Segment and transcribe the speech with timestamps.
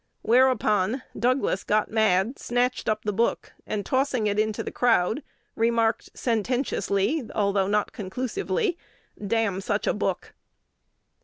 [0.23, 5.21] Whereupon "Douglas got mad," snatched up the book, and, tossing it into the crowd,
[5.55, 8.79] remarked sententiously, although not conclusively,
[9.23, 10.33] "Damn such a book!"